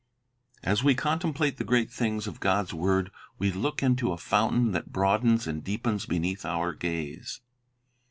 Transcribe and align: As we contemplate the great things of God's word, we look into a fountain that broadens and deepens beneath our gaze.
As 0.63 0.83
we 0.83 0.95
contemplate 0.95 1.57
the 1.57 1.63
great 1.63 1.91
things 1.91 2.25
of 2.25 2.39
God's 2.39 2.73
word, 2.73 3.11
we 3.37 3.51
look 3.51 3.83
into 3.83 4.11
a 4.11 4.17
fountain 4.17 4.71
that 4.71 4.91
broadens 4.91 5.45
and 5.45 5.63
deepens 5.63 6.07
beneath 6.07 6.43
our 6.43 6.73
gaze. 6.73 7.39